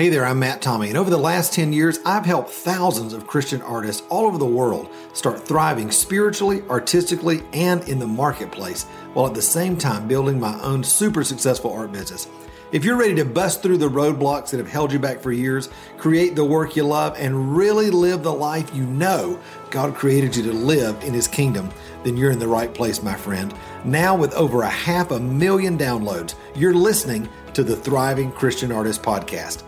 [0.00, 3.26] Hey there, I'm Matt Tommey, and over the last 10 years, I've helped thousands of
[3.26, 9.26] Christian artists all over the world start thriving spiritually, artistically, and in the marketplace, while
[9.26, 12.28] at the same time building my own super successful art business.
[12.72, 15.68] If you're ready to bust through the roadblocks that have held you back for years,
[15.98, 19.38] create the work you love, and really live the life you know
[19.70, 21.68] God created you to live in His kingdom,
[22.04, 23.52] then you're in the right place, my friend.
[23.84, 29.02] Now, with over a half a million downloads, you're listening to the Thriving Christian Artist
[29.02, 29.64] Podcast.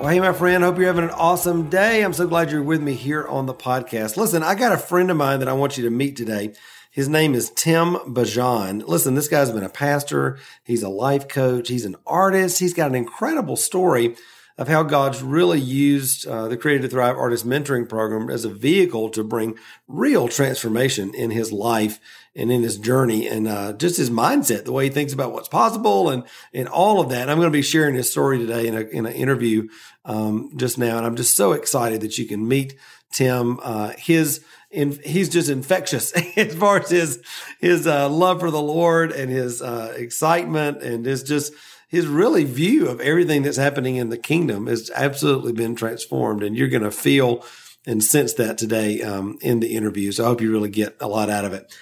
[0.00, 2.02] Well, hey, my friend, hope you're having an awesome day.
[2.02, 4.16] I'm so glad you're with me here on the podcast.
[4.16, 6.54] Listen, I got a friend of mine that I want you to meet today.
[6.90, 8.88] His name is Tim Bajan.
[8.88, 12.88] Listen, this guy's been a pastor, he's a life coach, he's an artist, he's got
[12.88, 14.16] an incredible story
[14.60, 18.50] of how God's really used uh, the Created to Thrive Artist Mentoring Program as a
[18.50, 21.98] vehicle to bring real transformation in his life
[22.36, 25.48] and in his journey and uh, just his mindset, the way he thinks about what's
[25.48, 27.22] possible and and all of that.
[27.22, 29.66] And I'm going to be sharing his story today in a in an interview
[30.04, 32.76] um, just now, and I'm just so excited that you can meet
[33.10, 33.58] Tim.
[33.62, 37.22] Uh, his in, he's just infectious as far as his
[37.60, 41.54] his uh, love for the Lord and his uh, excitement and his just
[41.90, 46.56] his really view of everything that's happening in the kingdom has absolutely been transformed, and
[46.56, 47.44] you're going to feel
[47.86, 50.12] and sense that today um, in the interview.
[50.12, 51.74] So I hope you really get a lot out of it.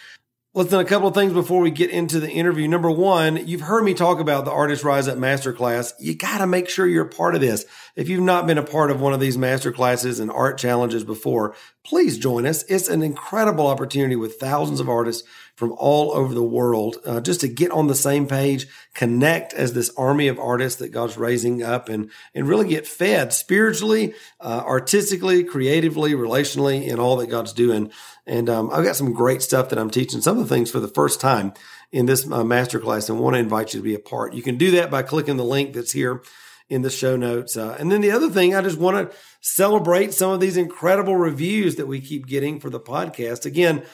[0.55, 2.67] Listen, a couple of things before we get into the interview.
[2.67, 5.93] Number one, you've heard me talk about the Artist Rise Up Masterclass.
[6.01, 7.67] You got to make sure you're a part of this.
[7.97, 11.55] If you've not been a part of one of these masterclasses and art challenges before,
[11.85, 12.63] please join us.
[12.65, 17.41] It's an incredible opportunity with thousands of artists from all over the world uh, just
[17.41, 21.65] to get on the same page, connect as this army of artists that God's raising
[21.65, 27.53] up and, and really get fed spiritually, uh, artistically, creatively, relationally, in all that God's
[27.53, 27.91] doing.
[28.25, 30.79] And um, I've got some great stuff that I'm teaching, some of the things for
[30.79, 31.53] the first time
[31.91, 34.35] in this uh, masterclass and want to invite you to be a part.
[34.35, 36.23] You can do that by clicking the link that's here
[36.69, 37.57] in the show notes.
[37.57, 41.17] Uh, and then the other thing, I just want to celebrate some of these incredible
[41.17, 43.45] reviews that we keep getting for the podcast.
[43.45, 43.85] Again,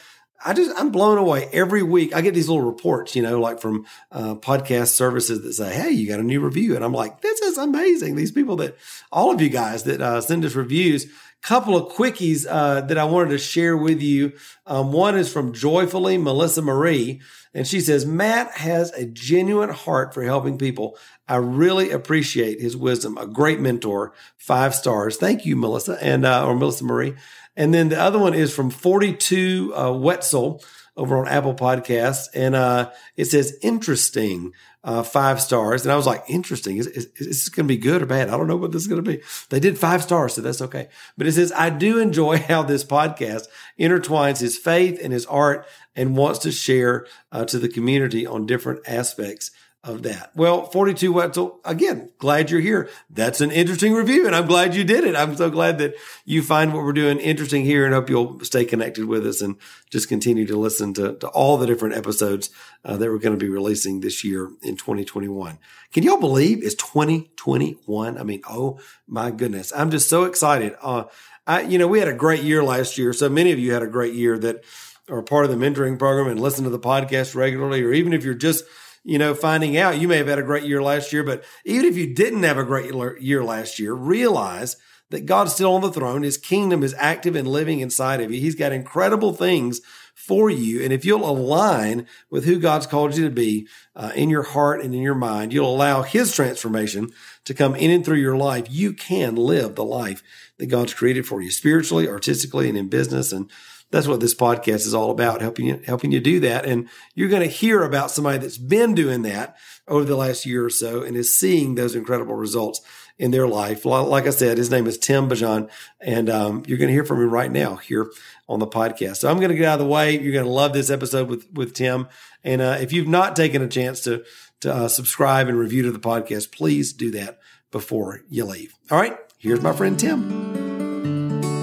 [0.45, 2.15] I just I'm blown away every week.
[2.15, 5.91] I get these little reports, you know, like from uh, podcast services that say, "Hey,
[5.91, 8.77] you got a new review," and I'm like, "This is amazing." These people that
[9.11, 11.07] all of you guys that uh, send us reviews.
[11.43, 14.33] Couple of quickies uh, that I wanted to share with you.
[14.67, 17.21] Um, one is from Joyfully Melissa Marie,
[17.53, 20.97] and she says, "Matt has a genuine heart for helping people.
[21.29, 23.19] I really appreciate his wisdom.
[23.19, 24.15] A great mentor.
[24.39, 25.19] Five stars.
[25.19, 27.15] Thank you, Melissa and uh, or Melissa Marie."
[27.57, 30.63] And then the other one is from 42 uh, Wetzel
[30.97, 32.29] over on Apple Podcasts.
[32.35, 34.53] And uh, it says, interesting,
[34.85, 35.85] uh, five stars.
[35.85, 36.77] And I was like, interesting.
[36.77, 38.29] Is, is, is this going to be good or bad?
[38.29, 39.23] I don't know what this is going to be.
[39.49, 40.89] They did five stars, so that's okay.
[41.17, 43.47] But it says, I do enjoy how this podcast
[43.79, 45.67] intertwines his faith and his art
[45.97, 49.51] and wants to share uh, to the community on different aspects
[49.85, 50.31] of that.
[50.35, 52.89] Well, 42 Wetzel, again, glad you're here.
[53.11, 55.15] That's an interesting review and I'm glad you did it.
[55.15, 58.65] I'm so glad that you find what we're doing interesting here and hope you'll stay
[58.65, 59.57] connected with us and
[59.91, 62.49] just continue to listen to, to all the different episodes
[62.85, 65.59] uh, that we're going to be releasing this year in 2021.
[65.93, 68.17] Can y'all believe it's 2021?
[68.17, 69.71] I mean, oh my goodness.
[69.77, 70.75] I'm just so excited.
[70.81, 71.05] Uh,
[71.47, 73.13] I, you know, we had a great year last year.
[73.13, 74.65] So many of you had a great year that
[75.11, 78.25] are part of the mentoring program and listen to the podcast regularly, or even if
[78.25, 78.65] you're just
[79.05, 81.85] you know, finding out you may have had a great year last year, but even
[81.85, 84.77] if you didn't have a great year last year, realize
[85.11, 86.23] that God's still on the throne.
[86.23, 88.41] His kingdom is active and living inside of you.
[88.41, 89.81] He's got incredible things
[90.15, 90.83] for you.
[90.83, 94.81] And if you'll align with who God's called you to be uh, in your heart
[94.81, 97.13] and in your mind, you'll allow His transformation
[97.45, 98.67] to come in and through your life.
[98.71, 100.23] You can live the life
[100.59, 103.33] that God's created for you spiritually, artistically, and in business.
[103.33, 103.51] And
[103.95, 106.67] that's what this podcast is all about, helping you, helping you do that.
[106.67, 109.57] And you're going to hear about somebody that's been doing that
[109.87, 112.81] over the last year or so and is seeing those incredible results
[113.19, 113.85] in their life.
[113.85, 117.23] Like I said, his name is Tim Bajan, and um, you're going to hear from
[117.23, 118.11] him right now here
[118.49, 119.19] on the podcast.
[119.19, 120.19] So I'm going to get out of the way.
[120.19, 122.09] You're going to love this episode with with Tim.
[122.43, 124.25] And uh, if you've not taken a chance to
[124.63, 127.39] to uh, subscribe and review to the podcast, please do that
[127.71, 128.75] before you leave.
[128.91, 130.64] All right, here's my friend Tim.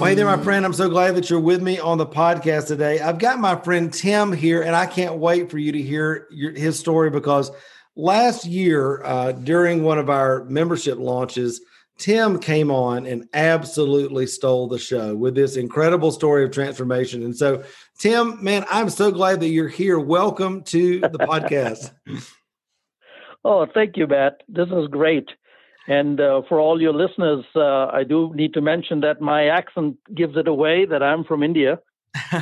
[0.02, 0.64] Well, hey there, my friend.
[0.64, 2.98] I'm so glad that you're with me on the podcast today.
[2.98, 6.50] I've got my friend Tim here, and I can't wait for you to hear your,
[6.50, 7.52] his story because
[7.94, 11.60] last year, uh, during one of our membership launches,
[11.98, 17.22] Tim came on and absolutely stole the show with this incredible story of transformation.
[17.22, 17.62] And so,
[17.96, 20.00] Tim, man, I'm so glad that you're here.
[20.00, 21.92] Welcome to the podcast.
[23.44, 24.42] oh, thank you, Matt.
[24.48, 25.28] This is great.
[25.88, 29.96] And uh, for all your listeners, uh, I do need to mention that my accent
[30.14, 31.80] gives it away that I'm from India.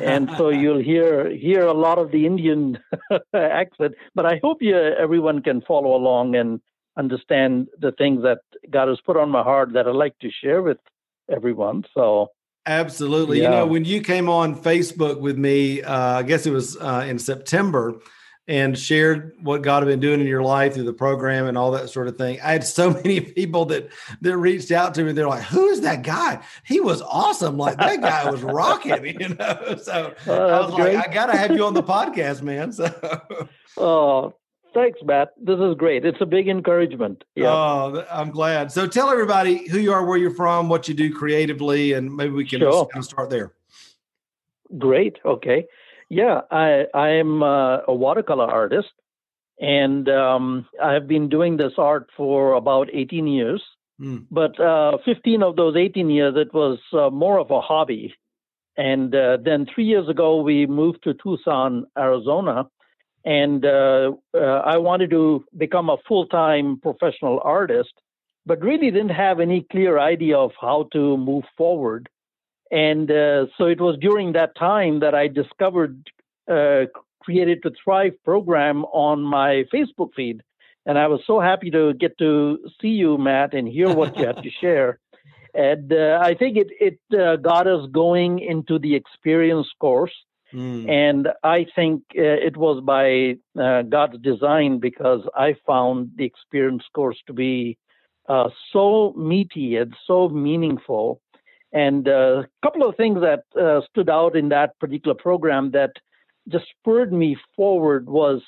[0.03, 2.79] and so you'll hear hear a lot of the Indian
[3.35, 6.61] accent, but I hope you everyone can follow along and
[6.97, 10.61] understand the things that God has put on my heart that I like to share
[10.61, 10.79] with
[11.31, 11.85] everyone.
[11.95, 12.31] So
[12.67, 13.45] absolutely, yeah.
[13.45, 17.07] you know, when you came on Facebook with me, uh, I guess it was uh,
[17.09, 18.01] in September
[18.49, 21.71] and shared what God had been doing in your life through the program and all
[21.71, 22.41] that sort of thing.
[22.41, 23.89] I had so many people that
[24.23, 25.13] that reached out to me.
[25.13, 26.43] They're like, "Who is that guy?
[26.65, 27.57] He was awesome!
[27.57, 28.91] Like that guy was rocking!"
[29.21, 29.77] You know.
[29.83, 30.95] So oh, I was great.
[30.97, 33.47] like, "I got to have you on the podcast, man." So.
[33.77, 34.35] Oh,
[34.75, 35.31] thanks, Matt.
[35.41, 36.05] This is great.
[36.05, 37.25] It's a big encouragement.
[37.35, 37.49] Yeah.
[37.49, 38.73] Oh, I'm glad.
[38.73, 42.31] So tell everybody who you are, where you're from, what you do creatively, and maybe
[42.31, 42.87] we can sure.
[42.87, 43.53] kind of start there.
[44.79, 45.19] Great.
[45.25, 45.67] Okay.
[46.11, 48.93] Yeah, I I'm uh, a watercolor artist,
[49.59, 53.63] and um, I've been doing this art for about 18 years.
[54.01, 54.27] Mm.
[54.31, 58.15] But uh, 15 of those 18 years, it was uh, more of a hobby.
[58.77, 62.69] And uh, then three years ago, we moved to Tucson, Arizona,
[63.25, 67.93] and uh, uh, I wanted to become a full-time professional artist,
[68.47, 72.09] but really didn't have any clear idea of how to move forward.
[72.71, 76.09] And uh, so it was during that time that I discovered
[76.51, 76.83] uh,
[77.21, 80.43] Created to Thrive program on my Facebook feed.
[80.87, 84.27] And I was so happy to get to see you, Matt, and hear what you
[84.27, 84.99] had to share.
[85.53, 90.15] And uh, I think it, it uh, got us going into the experience course.
[90.55, 90.89] Mm.
[90.89, 96.85] And I think uh, it was by uh, God's design because I found the experience
[96.95, 97.79] course to be
[98.73, 101.21] so meaty and so meaningful
[101.73, 105.93] and a couple of things that uh, stood out in that particular program that
[106.49, 108.43] just spurred me forward was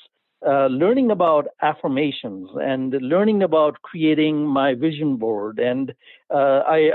[0.45, 5.57] uh, learning about affirmations and learning about creating my vision board.
[5.57, 5.93] And
[6.33, 6.91] uh, I,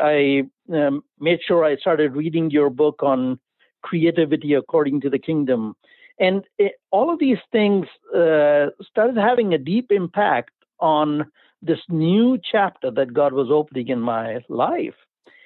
[0.71, 3.39] I um, made sure I started reading your book on
[3.83, 5.77] creativity according to the kingdom.
[6.21, 11.31] And it, all of these things uh, started having a deep impact on
[11.63, 14.95] this new chapter that God was opening in my life.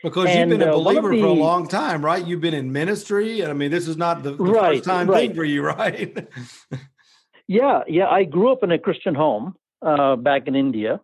[0.02, 2.26] Because and, you've been a uh, believer the, for a long time, right?
[2.26, 3.40] You've been in ministry.
[3.40, 5.28] And I mean, this is not the, the right, first time right.
[5.28, 6.28] thing for you, right?
[7.46, 8.08] yeah, yeah.
[8.08, 11.00] I grew up in a Christian home uh, back in India.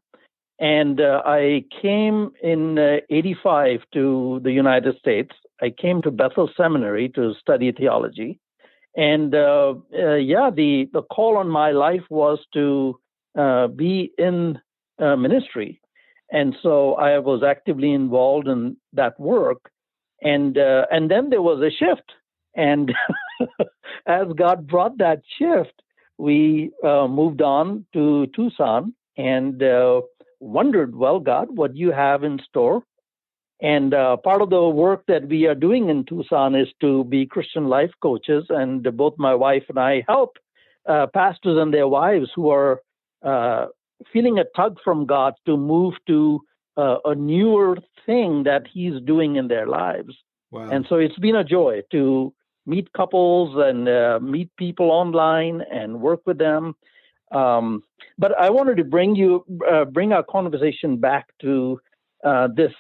[0.61, 5.31] And uh, I came in uh, 85 to the United States.
[5.62, 8.41] I came to Bethel Seminary to study theology.
[8.97, 12.99] And uh, uh, yeah, the, the call on my life was to
[13.77, 14.59] be in
[14.99, 15.81] ministry.
[16.31, 19.71] And so I was actively involved in that work.
[20.23, 22.13] And uh, and then there was a shift.
[22.55, 22.93] And
[24.07, 25.83] as God brought that shift,
[26.19, 30.01] we uh, moved on to Tucson and uh,
[30.41, 32.83] wondered, well, God, what do you have in store?
[33.61, 37.27] And uh, part of the work that we are doing in Tucson is to be
[37.27, 38.45] Christian life coaches.
[38.49, 40.37] And both my wife and I help
[40.89, 42.81] uh, pastors and their wives who are
[43.25, 43.67] uh,
[44.12, 46.41] feeling a tug from God to move to
[46.77, 50.15] uh, a newer thing that He's doing in their lives.
[50.50, 50.71] Wow.
[50.71, 52.33] And so it's been a joy to
[52.67, 56.75] meet couples and uh, meet people online and work with them.
[57.33, 57.83] Um,
[58.19, 61.81] but I wanted to bring you uh, bring our conversation back to
[62.25, 62.73] uh, this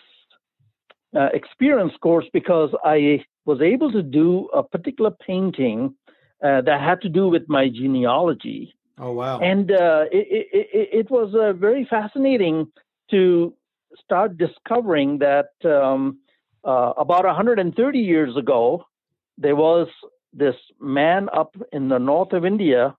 [1.16, 5.94] uh, experience course because I was able to do a particular painting
[6.44, 9.38] uh, that had to do with my genealogy Oh wow!
[9.40, 12.66] And uh, it, it, it, was uh, very fascinating
[13.10, 13.54] to
[14.02, 16.18] start discovering that um,
[16.64, 18.84] uh, about 130 years ago,
[19.36, 19.88] there was
[20.32, 22.96] this man up in the north of India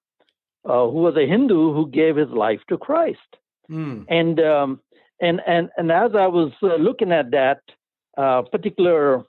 [0.66, 3.20] uh, who was a Hindu who gave his life to Christ.
[3.70, 4.06] Mm.
[4.10, 4.80] And um,
[5.22, 7.62] and and and as I was uh, looking at that
[8.18, 9.24] uh, particular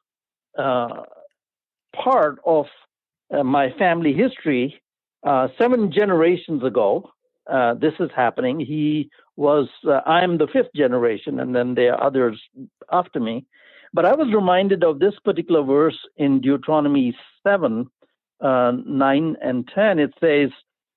[0.56, 2.66] part of
[3.30, 4.80] my family history,
[5.22, 7.10] uh, seven generations ago,
[7.50, 8.60] uh, this is happening.
[8.60, 12.40] He was, uh, I'm the fifth generation, and then there are others
[12.92, 13.44] after me.
[13.92, 17.90] But I was reminded of this particular verse in Deuteronomy 7
[18.40, 19.98] uh, 9 and 10.
[19.98, 20.50] It says,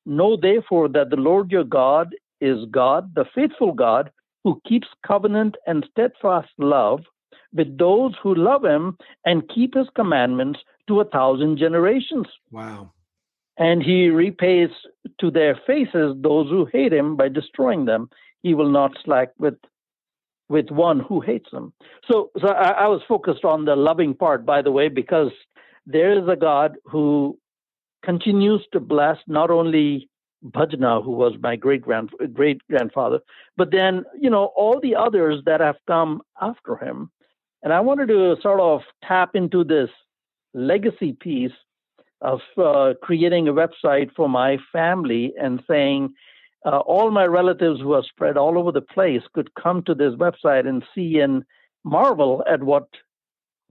[0.06, 4.12] Know therefore that the Lord your God is God, the faithful God,
[4.44, 7.02] who keeps covenant and steadfast love
[7.54, 12.28] with those who love him and keep his commandments to a thousand generations.
[12.52, 12.92] Wow
[13.58, 14.70] and he repays
[15.20, 18.10] to their faces those who hate him by destroying them.
[18.42, 19.56] He will not slack with
[20.50, 21.74] with one who hates them.
[22.12, 25.32] So, so I, I was focused on the loving part, by the way, because
[25.86, 27.40] there is a God who
[28.04, 30.10] continues to bless not only
[30.46, 33.20] Bhajna, who was my great grand great grandfather,
[33.56, 37.10] but then you know all the others that have come after him.
[37.64, 39.90] And I wanted to sort of tap into this
[40.54, 41.54] legacy piece
[42.24, 46.14] of uh, creating a website for my family and saying,
[46.66, 50.14] uh, all my relatives who are spread all over the place could come to this
[50.14, 51.44] website and see and
[51.84, 52.88] marvel at what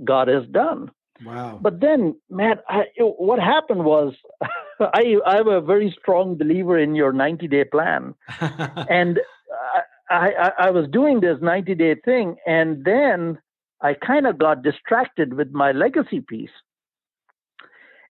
[0.04, 0.90] God has done.
[1.24, 1.58] Wow.
[1.62, 4.14] But then, Matt, I, what happened was
[4.80, 8.14] I, I'm a very strong believer in your 90 day plan.
[8.40, 9.20] and
[10.10, 13.38] I, I, I was doing this 90 day thing, and then
[13.80, 16.50] I kind of got distracted with my legacy piece.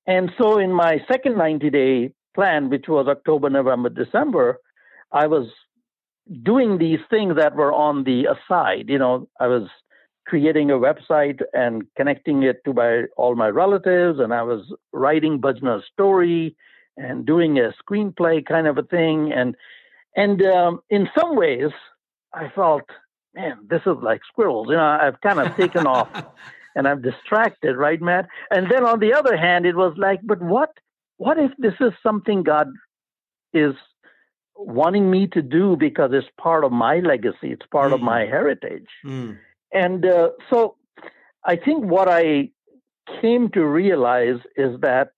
[0.06, 4.58] And so, in my second 90 day plan, which was October, November, December,
[5.12, 5.48] I was
[6.42, 8.88] doing these things that were on the aside.
[8.88, 9.68] You know, I was
[10.26, 15.40] creating a website and connecting it to my all my relatives, and I was writing
[15.40, 16.56] Bhajana's story
[16.96, 19.32] and doing a screenplay kind of a thing.
[19.32, 19.56] And
[20.16, 21.70] and um, in some ways,
[22.34, 22.88] I felt,
[23.34, 24.68] man, this is like squirrels.
[24.68, 26.08] You know, I've kind of taken off
[26.74, 28.28] and I'm distracted, right, Matt?
[28.50, 30.70] And then on the other hand, it was like, but what
[31.18, 32.68] what if this is something God
[33.52, 33.74] is
[34.56, 37.94] wanting me to do because it's part of my legacy, it's part mm.
[37.94, 38.88] of my heritage.
[39.04, 39.38] Mm.
[39.72, 40.76] And uh, so
[41.44, 42.50] I think what I
[43.20, 45.10] came to realize is that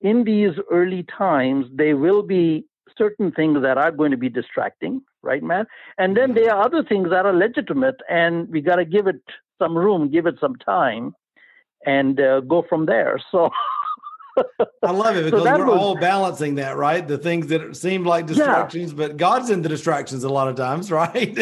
[0.00, 2.64] in these early times, there will be
[2.96, 5.66] certain things that are going to be distracting, right, Matt?
[5.98, 9.22] And then there are other things that are legitimate, and we got to give it
[9.58, 11.14] some room, give it some time,
[11.84, 13.20] and uh, go from there.
[13.30, 13.50] So.
[14.84, 17.06] I love it because so we're was, all balancing that, right?
[17.06, 18.96] The things that seem like distractions, yeah.
[18.96, 21.36] but God's in the distractions a lot of times, right?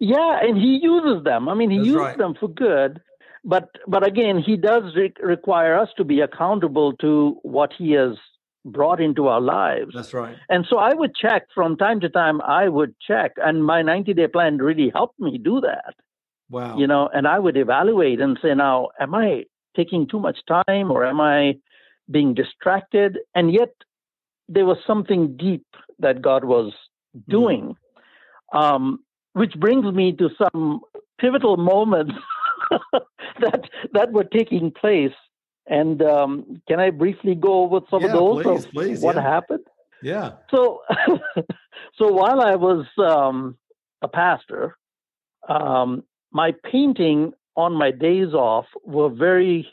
[0.00, 1.50] yeah, and He uses them.
[1.50, 2.18] I mean, He That's uses right.
[2.18, 3.02] them for good
[3.44, 8.16] but but again, he does re- require us to be accountable to what he has
[8.64, 9.92] brought into our lives.
[9.94, 10.36] That's right.
[10.48, 12.40] And so I would check from time to time.
[12.42, 15.94] I would check, and my 90 day plan really helped me do that.
[16.52, 16.76] Wow.
[16.76, 19.44] You know, and I would evaluate and say, now, am I
[19.74, 21.54] taking too much time, or am I
[22.10, 23.18] being distracted?
[23.34, 23.72] And yet,
[24.50, 25.64] there was something deep
[25.98, 26.74] that God was
[27.16, 27.30] mm-hmm.
[27.30, 27.76] doing,
[28.54, 28.62] mm.
[28.62, 28.98] um,
[29.32, 30.82] which brings me to some
[31.18, 32.12] pivotal moments
[33.40, 33.62] that
[33.94, 35.14] that were taking place.
[35.66, 38.44] And um, can I briefly go over some yeah, of those?
[38.44, 39.22] Please, please, what yeah.
[39.22, 39.64] happened?
[40.02, 40.32] Yeah.
[40.50, 40.82] So,
[41.94, 43.56] so while I was um,
[44.02, 44.76] a pastor,
[45.48, 46.02] um,
[46.32, 49.68] my painting on my days off were very,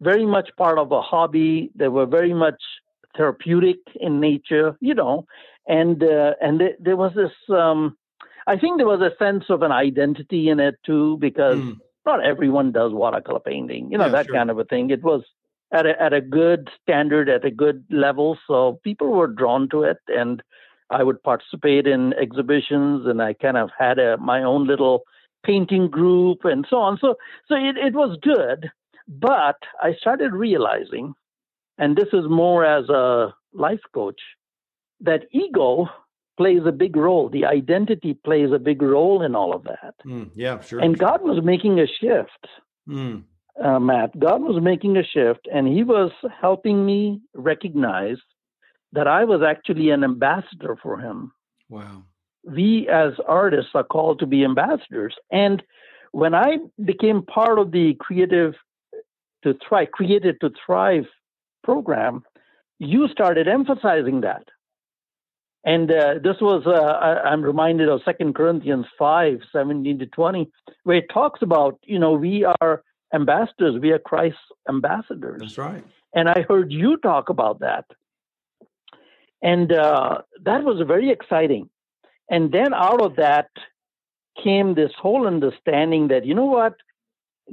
[0.00, 1.70] very much part of a hobby.
[1.74, 2.60] They were very much
[3.16, 5.26] therapeutic in nature, you know,
[5.66, 7.32] and uh, and th- there was this.
[7.48, 7.96] Um,
[8.46, 11.58] I think there was a sense of an identity in it too, because.
[11.58, 14.34] Mm not everyone does watercolor painting, you know, yeah, that sure.
[14.34, 14.90] kind of a thing.
[14.90, 15.22] It was
[15.72, 18.38] at a, at a good standard, at a good level.
[18.46, 19.98] So people were drawn to it.
[20.08, 20.42] And
[20.90, 25.04] I would participate in exhibitions and I kind of had a, my own little
[25.44, 26.98] painting group and so on.
[27.00, 27.16] So,
[27.48, 28.70] so it, it was good.
[29.08, 31.14] But I started realizing,
[31.78, 34.20] and this is more as a life coach,
[35.00, 35.88] that ego
[36.36, 37.28] plays a big role.
[37.28, 39.94] The identity plays a big role in all of that.
[40.06, 40.80] Mm, yeah, sure.
[40.80, 42.46] And God was making a shift,
[42.88, 43.22] mm.
[43.62, 44.18] uh, Matt.
[44.18, 48.16] God was making a shift, and He was helping me recognize
[48.92, 51.32] that I was actually an ambassador for Him.
[51.68, 52.04] Wow.
[52.44, 55.14] We as artists are called to be ambassadors.
[55.30, 55.62] And
[56.12, 58.54] when I became part of the creative
[59.44, 61.04] to thrive, created to thrive
[61.62, 62.24] program,
[62.78, 64.44] you started emphasizing that.
[65.64, 70.50] And uh, this was, uh, I, am reminded of Second Corinthians 5 17 to 20,
[70.82, 72.82] where it talks about, you know, we are
[73.14, 75.40] ambassadors, we are Christ's ambassadors.
[75.40, 75.84] That's right.
[76.14, 77.84] And I heard you talk about that.
[79.40, 81.68] And uh, that was very exciting.
[82.32, 83.50] And then out of that
[84.42, 86.74] came this whole understanding that, you know what?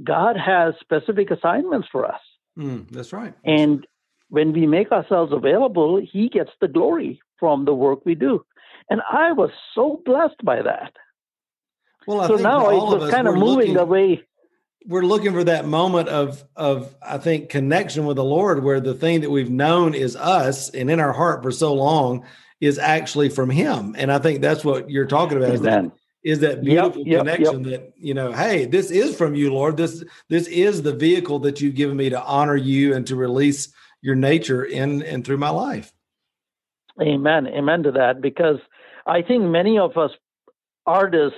[0.02, 2.22] God has specific assignments for us.
[2.58, 3.34] Mm, that's right.
[3.44, 3.86] And
[4.30, 8.46] when we make ourselves available, He gets the glory from the work we do.
[8.90, 10.94] And I was so blessed by that.
[12.08, 14.24] Well, I so now it was kind of moving looking, away.
[14.86, 18.94] We're looking for that moment of of I think connection with the Lord, where the
[18.94, 22.26] thing that we've known is us and in our heart for so long
[22.62, 23.96] is actually from Him.
[23.98, 25.54] And I think that's what you're talking about.
[25.54, 25.92] Is that
[26.24, 27.80] is that beautiful yep, yep, connection yep.
[27.80, 31.62] that you know hey this is from you lord this this is the vehicle that
[31.62, 33.70] you've given me to honor you and to release
[34.02, 35.94] your nature in and through my life
[37.02, 37.48] Amen.
[37.48, 38.22] Amen to that.
[38.22, 38.58] Because
[39.06, 40.12] I think many of us
[40.86, 41.38] artists,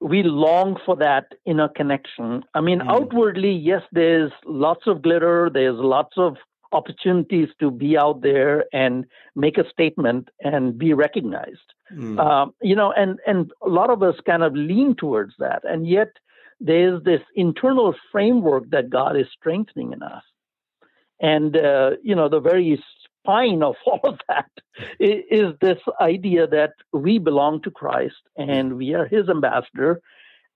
[0.00, 2.44] we long for that inner connection.
[2.54, 2.88] I mean, mm.
[2.88, 6.36] outwardly, yes, there's lots of glitter, there's lots of
[6.72, 11.72] opportunities to be out there and make a statement and be recognized.
[11.94, 12.18] Mm.
[12.18, 15.86] Um, you know, and and a lot of us kind of lean towards that, and
[15.86, 16.08] yet
[16.60, 20.22] there's this internal framework that God is strengthening in us.
[21.20, 22.82] And uh, you know, the very
[23.22, 24.50] spine of all of that
[25.00, 30.00] is this idea that we belong to Christ and we are His ambassador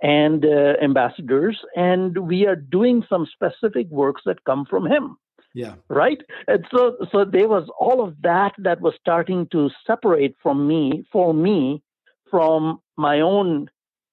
[0.03, 5.17] and uh, ambassadors, and we are doing some specific works that come from Him.
[5.55, 5.75] Yeah.
[5.89, 6.21] Right.
[6.47, 11.05] And so, so there was all of that that was starting to separate from me,
[11.13, 11.83] for me,
[12.31, 13.69] from my own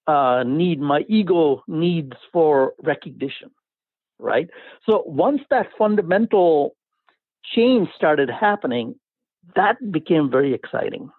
[0.08, 3.52] uh, need, my ego needs for recognition.
[4.18, 4.50] Right.
[4.88, 6.76] So once that fundamental
[7.56, 8.96] change started happening,
[9.56, 11.10] that became very exciting.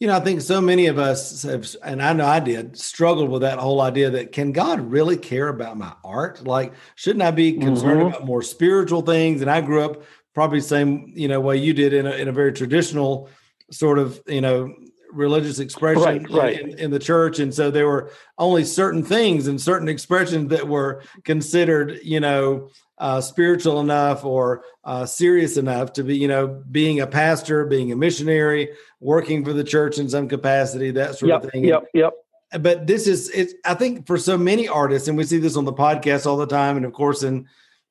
[0.00, 3.30] You know, I think so many of us have, and I know I did, struggled
[3.30, 6.46] with that whole idea that can God really care about my art?
[6.46, 8.08] Like, shouldn't I be concerned mm-hmm.
[8.08, 9.40] about more spiritual things?
[9.40, 12.28] And I grew up probably the same, you know, way you did in a, in
[12.28, 13.28] a very traditional
[13.72, 14.72] sort of, you know,
[15.12, 16.60] religious expression right, right.
[16.60, 20.66] In, in, the church and so there were only certain things and certain expressions that
[20.66, 26.62] were considered you know uh, spiritual enough or uh, serious enough to be you know
[26.70, 28.68] being a pastor being a missionary
[29.00, 32.12] working for the church in some capacity that sort yep, of thing yep yep
[32.60, 35.64] but this is it's i think for so many artists and we see this on
[35.64, 37.46] the podcast all the time and of course in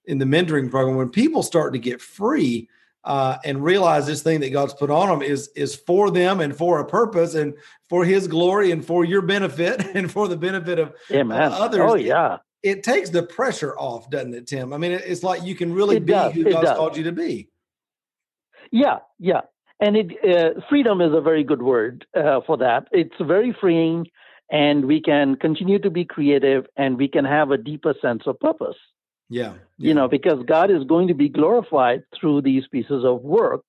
[0.06, 2.70] in the mentoring program when people start to get free
[3.08, 6.56] uh, and realize this thing that God's put on them is is for them and
[6.56, 7.54] for a purpose and
[7.90, 11.82] for His glory and for your benefit and for the benefit of yeah, uh, others.
[11.82, 14.74] Oh yeah, it, it, takes the pressure off, doesn't it, Tim?
[14.74, 16.78] I mean, it, it's like you can really it be does, who God's does.
[16.78, 17.50] called you to be.
[18.72, 19.42] Yeah, yeah,
[19.80, 22.90] and it uh, freedom is a very good word uh, for that.
[22.92, 24.08] It's very freeing,
[24.52, 28.38] and we can continue to be creative, and we can have a deeper sense of
[28.42, 28.76] purpose.
[29.30, 29.88] Yeah, yeah.
[29.90, 33.64] You know, because God is going to be glorified through these pieces of work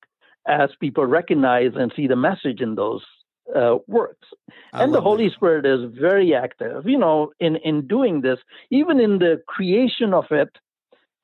[0.46, 3.04] as people recognize and see the message in those
[3.54, 4.28] uh, works.
[4.72, 5.34] I and the Holy that.
[5.34, 8.38] Spirit is very active, you know, in, in doing this,
[8.70, 10.50] even in the creation of it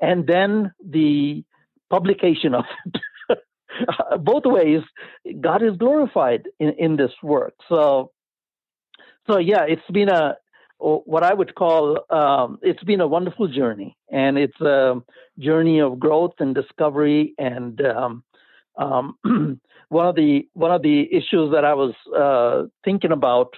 [0.00, 1.44] and then the
[1.90, 3.38] publication of it.
[4.24, 4.82] Both ways,
[5.40, 7.54] God is glorified in, in this work.
[7.68, 8.10] So,
[9.28, 10.36] so yeah, it's been a
[10.84, 15.00] what I would call um, it's been a wonderful journey, and it's a
[15.38, 17.34] journey of growth and discovery.
[17.38, 18.24] And um,
[18.76, 19.16] um,
[19.88, 23.54] one of the one of the issues that I was uh, thinking about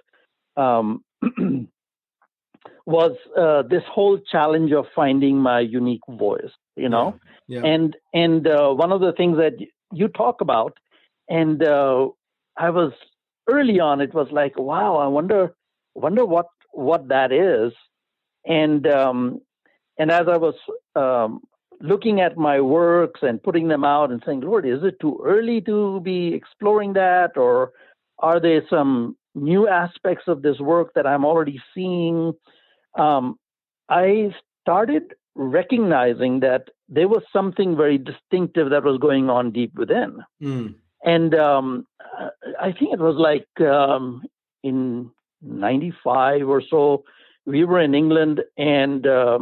[0.57, 1.03] um,
[2.87, 6.53] was uh, this whole challenge of finding my unique voice.
[6.77, 7.61] You know, yeah.
[7.61, 7.67] Yeah.
[7.67, 9.55] and and uh, one of the things that
[9.93, 10.79] you talk about,
[11.29, 12.09] and uh,
[12.57, 12.93] I was
[13.49, 15.55] early on, it was like, wow, I wonder
[15.95, 17.73] wonder what what that is.
[18.45, 19.41] And um,
[19.99, 20.55] and as I was
[20.95, 21.41] um,
[21.81, 25.61] looking at my works and putting them out and saying, Lord, is it too early
[25.63, 27.73] to be exploring that, or
[28.19, 32.33] are there some new aspects of this work that I'm already seeing?
[32.99, 33.37] Um,
[33.89, 40.19] I started recognizing that there was something very distinctive that was going on deep within.
[40.43, 40.75] Mm.
[41.05, 41.87] And um,
[42.61, 44.25] I think it was like um,
[44.63, 45.11] in
[45.47, 47.05] 95 or so,
[47.45, 49.39] we were in England and uh,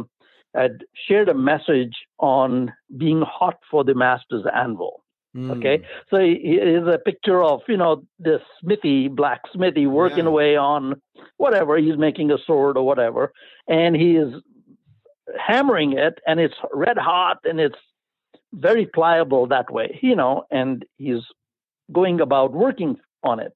[0.53, 5.03] had shared a message on being hot for the master's anvil.
[5.35, 5.57] Mm.
[5.57, 10.29] Okay, so here's a picture of you know this smithy, blacksmithy, working yeah.
[10.29, 11.01] away on
[11.35, 13.33] whatever he's making a sword or whatever,
[13.67, 14.33] and he is
[15.37, 17.75] hammering it, and it's red hot and it's
[18.53, 21.23] very pliable that way, you know, and he's
[21.91, 23.53] going about working on it.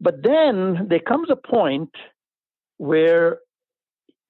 [0.00, 1.90] But then there comes a point
[2.78, 3.38] where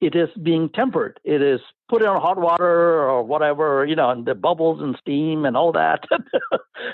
[0.01, 1.19] it is being tempered.
[1.25, 5.45] It is put in hot water or whatever, you know, and the bubbles and steam
[5.45, 6.05] and all that.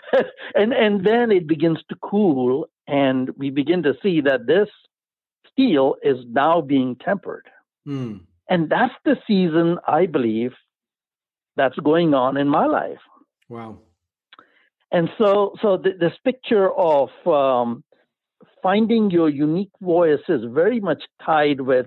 [0.55, 4.69] and and then it begins to cool and we begin to see that this
[5.51, 7.49] steel is now being tempered.
[7.87, 8.21] Mm.
[8.49, 10.53] And that's the season I believe
[11.57, 13.01] that's going on in my life.
[13.49, 13.79] Wow.
[14.93, 17.85] And so so th- this picture of um,
[18.63, 21.87] finding your unique voice is very much tied with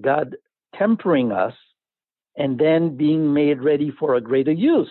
[0.00, 0.36] God
[0.76, 1.54] tempering us
[2.36, 4.90] and then being made ready for a greater use.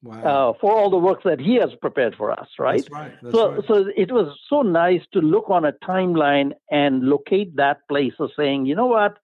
[0.00, 0.22] Wow.
[0.22, 2.78] Uh, for all the work that he has prepared for us, right?
[2.78, 3.12] That's right.
[3.20, 3.64] That's so, right.
[3.66, 8.30] so it was so nice to look on a timeline and locate that place of
[8.36, 9.18] saying, you know what,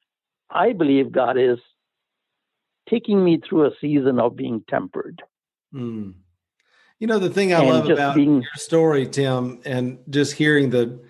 [0.50, 1.58] I believe God is
[2.90, 5.22] taking me through a season of being tempered.
[5.72, 6.14] Mm.
[6.98, 10.70] You know the thing I and love about being, your story, Tim, and just hearing
[10.70, 11.00] the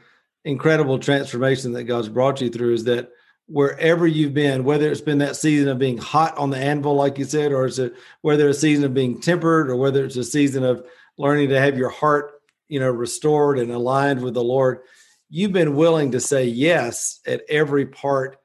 [0.45, 3.11] incredible transformation that God's brought you through is that
[3.47, 7.19] wherever you've been, whether it's been that season of being hot on the anvil, like
[7.19, 7.91] you said, or it's a,
[8.23, 10.85] whether a season of being tempered, or whether it's a season of
[11.19, 12.33] learning to have your heart,
[12.69, 14.81] you know, restored and aligned with the Lord,
[15.29, 18.39] you've been willing to say yes at every part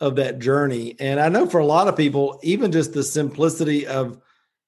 [0.00, 0.94] of that journey.
[1.00, 4.18] And I know for a lot of people, even just the simplicity of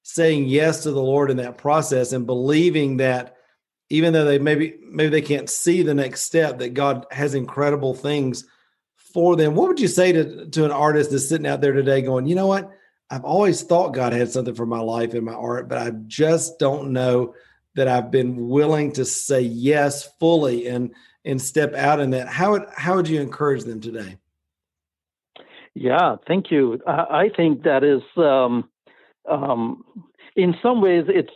[0.03, 3.35] saying yes to the Lord in that process and believing that
[3.89, 7.93] even though they maybe maybe they can't see the next step, that God has incredible
[7.93, 8.45] things
[8.95, 9.55] for them.
[9.55, 12.35] What would you say to, to an artist that's sitting out there today going, you
[12.35, 12.69] know what?
[13.09, 16.59] I've always thought God had something for my life and my art, but I just
[16.59, 17.33] don't know
[17.75, 20.93] that I've been willing to say yes fully and
[21.25, 22.27] and step out in that.
[22.27, 24.17] How would how would you encourage them today?
[25.73, 26.79] Yeah, thank you.
[26.85, 28.69] I, I think that is um,
[29.29, 29.83] um,
[30.35, 31.33] in some ways it's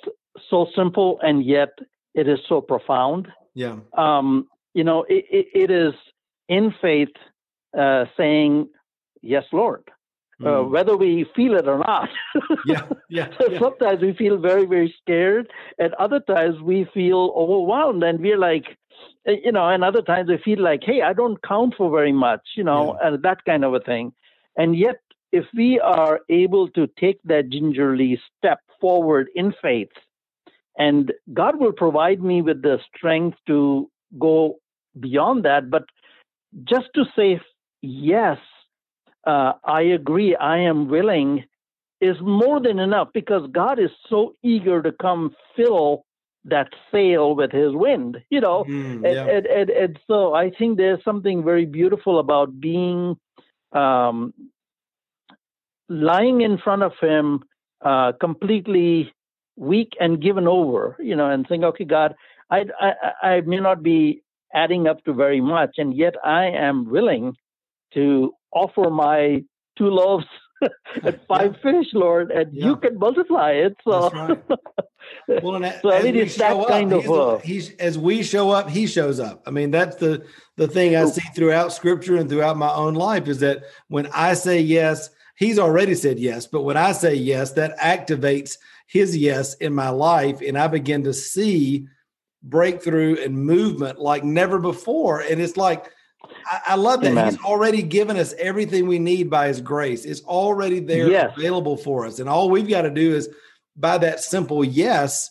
[0.50, 1.70] so simple and yet
[2.14, 3.28] it is so profound.
[3.54, 3.78] Yeah.
[3.98, 5.94] Um, you know, it, it, it is
[6.50, 7.16] in faith
[7.78, 8.70] uh, saying,
[9.22, 9.84] "Yes, Lord."
[10.42, 10.72] Uh, mm.
[10.72, 12.10] whether we feel it or not.
[12.66, 13.60] yeah, yeah, yeah.
[13.60, 15.48] Sometimes we feel very, very scared,
[15.78, 18.66] and other times we feel overwhelmed, and we're like,
[19.28, 22.12] eh, you know, and other times we feel like, hey, I don't count for very
[22.12, 23.10] much, you know, yeah.
[23.10, 24.12] and that kind of a thing.
[24.58, 24.98] And yet,
[25.32, 29.90] if we are able to take that gingerly step forward in faith,
[30.78, 34.60] and God will provide me with the strength to go
[35.00, 35.84] beyond that, but
[36.64, 37.40] just to say
[37.82, 38.38] yes,
[39.26, 41.46] uh, I agree, I am willing,
[42.02, 46.06] is more than enough because God is so eager to come fill
[46.46, 48.66] that sail with his wind, you know.
[48.66, 49.22] Mm, yeah.
[49.22, 53.16] and, and, and, and, so I think there's something very beautiful about being
[53.72, 54.34] um,
[55.88, 57.44] lying in front of him
[57.82, 59.14] uh, completely
[59.56, 62.16] weak and given over, you know, and saying, okay, God,
[62.50, 66.90] I, I, I may not be adding up to very much, and yet I am
[66.90, 67.36] willing
[67.94, 69.44] to offer my
[69.78, 70.26] two loaves
[71.04, 71.72] and five yeah.
[71.72, 72.66] fish, Lord, and yeah.
[72.66, 73.76] you can multiply it.
[73.84, 74.38] So, right.
[75.44, 77.10] well, and so I mean, it's that up, kind of.
[77.10, 79.44] Uh, he's as we show up, he shows up.
[79.46, 83.28] I mean, that's the the thing I see throughout Scripture and throughout my own life
[83.28, 87.52] is that when I say yes, he's already said yes, but when I say yes,
[87.54, 91.88] that activates his yes in my life, and I begin to see
[92.42, 95.92] breakthrough and movement like never before, and it's like
[96.46, 97.12] I, I love that.
[97.12, 97.30] Amen.
[97.30, 100.06] He's already given us everything we need by his grace.
[100.06, 101.34] It's already there yes.
[101.38, 102.20] available for us.
[102.20, 103.30] And all we've got to do is
[103.76, 105.30] by that simple yes,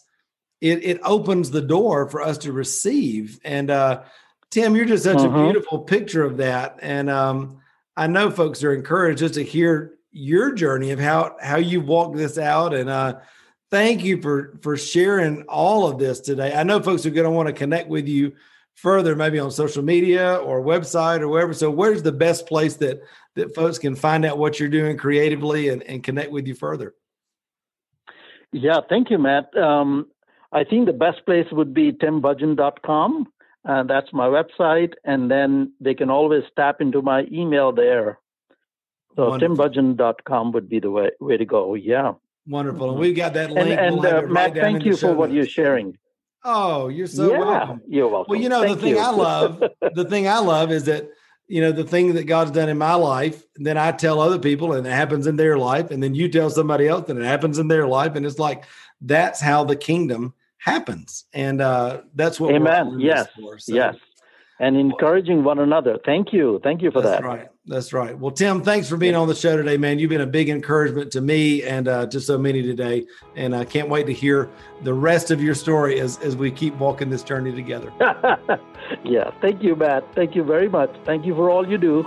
[0.61, 3.41] it, it opens the door for us to receive.
[3.45, 4.03] And uh,
[4.51, 5.27] Tim, you're just such uh-huh.
[5.27, 5.45] a mm-hmm.
[5.45, 6.79] beautiful picture of that.
[6.83, 7.61] And um,
[7.97, 12.17] I know folks are encouraged just to hear your journey of how how you walked
[12.17, 12.75] this out.
[12.75, 13.21] And uh,
[13.73, 16.55] thank you for for sharing all of this today.
[16.55, 18.35] I know folks are going to want to connect with you
[18.77, 21.53] further, maybe on social media or website or wherever.
[21.53, 23.03] So, where's the best place that
[23.35, 26.95] that folks can find out what you're doing creatively and, and connect with you further?
[28.53, 29.57] Yeah, thank you, Matt.
[29.57, 30.09] Um,
[30.53, 33.33] I think the best place would be timbudgeon.com.
[33.65, 34.93] Uh, that's my website.
[35.05, 38.19] And then they can always tap into my email there.
[39.17, 41.75] So timbudgeon.com would be the way, way to go.
[41.75, 42.15] Yeah.
[42.47, 42.91] Wonderful.
[42.91, 43.71] And we've got that link.
[43.71, 45.97] And, and we'll uh, Matt, thank you for what you're sharing.
[46.45, 47.81] Oh, you're so yeah, welcome.
[47.87, 48.33] You're welcome.
[48.33, 49.01] Well, you know, Thank the thing you.
[49.01, 49.63] I love,
[49.95, 51.09] the thing I love is that,
[51.47, 54.73] you know, the thing that God's done in my life, then I tell other people
[54.73, 55.93] and it happens in their life.
[55.93, 58.17] And then you tell somebody else and it happens in their life.
[58.17, 58.65] And it's like,
[59.01, 61.27] that's how the kingdom happens.
[61.33, 62.99] And uh, that's what Amen.
[62.99, 63.29] yes.
[63.39, 63.75] For, so.
[63.75, 63.97] Yes
[64.63, 65.99] and encouraging one another.
[66.05, 66.61] Thank you.
[66.63, 67.27] Thank you for That's that.
[67.27, 67.49] right.
[67.65, 68.19] That's right.
[68.19, 70.01] Well, Tim, thanks for being on the show today, man.
[70.01, 73.07] You've been a big encouragement to me and uh, to so many today.
[73.37, 74.51] And I can't wait to hear
[74.83, 77.93] the rest of your story as, as we keep walking this journey together.
[79.05, 79.31] yeah.
[79.41, 80.13] Thank you, Matt.
[80.17, 80.91] Thank you very much.
[81.05, 82.05] Thank you for all you do.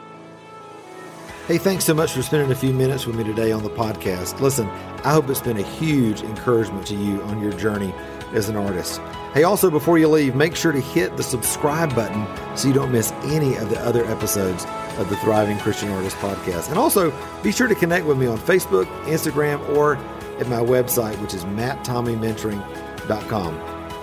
[1.48, 4.42] Hey, thanks so much for spending a few minutes with me today on the podcast.
[4.42, 4.68] Listen,
[5.06, 7.94] I hope it's been a huge encouragement to you on your journey
[8.34, 9.00] as an artist.
[9.34, 12.92] Hey, also, before you leave, make sure to hit the subscribe button so you don't
[12.92, 14.66] miss any of the other episodes
[14.98, 16.70] of the Thriving Christian Artist podcast.
[16.70, 17.12] And also,
[17.44, 19.98] be sure to connect with me on Facebook, Instagram, or
[20.40, 23.56] at my website, which is matttommeymentoring.com.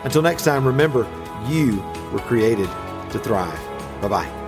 [0.05, 1.07] Until next time, remember,
[1.49, 1.81] you
[2.13, 2.69] were created
[3.11, 3.59] to thrive.
[4.01, 4.42] Bye bye.